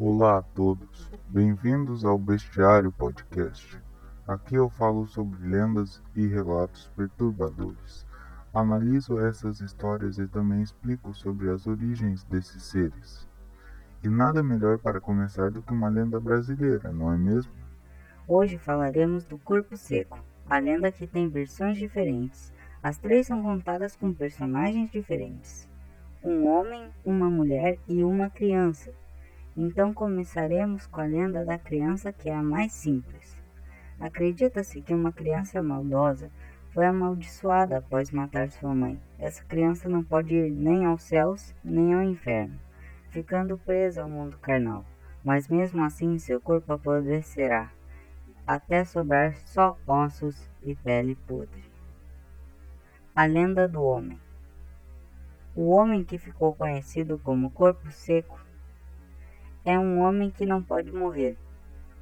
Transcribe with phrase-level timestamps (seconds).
[0.00, 3.82] Olá a todos, bem-vindos ao Bestiário Podcast.
[4.28, 8.06] Aqui eu falo sobre lendas e relatos perturbadores.
[8.54, 13.28] Analiso essas histórias e também explico sobre as origens desses seres.
[14.04, 17.50] E nada melhor para começar do que uma lenda brasileira, não é mesmo?
[18.28, 22.52] Hoje falaremos do Corpo Seco, a lenda que tem versões diferentes.
[22.80, 25.68] As três são contadas com personagens diferentes:
[26.22, 28.92] um homem, uma mulher e uma criança.
[29.60, 33.36] Então começaremos com a lenda da criança, que é a mais simples.
[33.98, 36.30] Acredita-se que uma criança maldosa
[36.70, 39.02] foi amaldiçoada após matar sua mãe.
[39.18, 42.56] Essa criança não pode ir nem aos céus nem ao inferno,
[43.10, 44.84] ficando presa ao mundo carnal.
[45.24, 47.68] Mas mesmo assim seu corpo apodrecerá
[48.46, 51.64] até sobrar só ossos e pele podre.
[53.12, 54.20] A lenda do homem.
[55.56, 58.38] O homem que ficou conhecido como Corpo Seco
[59.68, 61.36] é um homem que não pode morrer,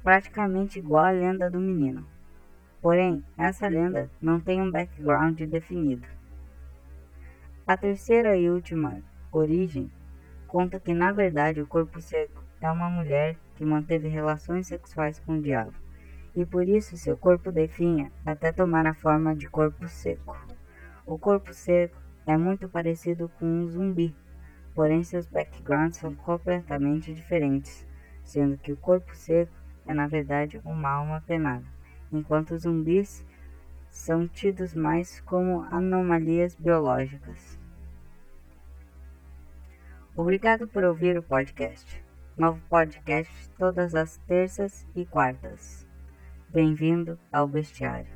[0.01, 2.07] praticamente igual à lenda do menino.
[2.81, 6.07] Porém, essa lenda não tem um background definido.
[7.67, 9.01] A terceira e última
[9.33, 9.91] origem
[10.47, 15.37] conta que na verdade o corpo seco é uma mulher que manteve relações sexuais com
[15.37, 15.73] o diabo
[16.33, 20.37] e por isso seu corpo definha até tomar a forma de corpo seco.
[21.05, 24.15] O corpo seco é muito parecido com um zumbi,
[24.77, 27.83] porém seus backgrounds são completamente diferentes,
[28.23, 29.51] sendo que o corpo seco
[29.87, 31.65] é na verdade uma alma penada,
[32.11, 33.25] enquanto os zumbis
[33.89, 37.59] são tidos mais como anomalias biológicas.
[40.15, 42.05] Obrigado por ouvir o podcast.
[42.37, 45.87] Novo podcast todas as terças e quartas.
[46.49, 48.15] Bem-vindo ao bestiário.